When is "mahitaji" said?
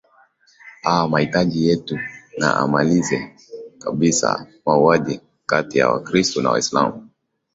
1.09-1.67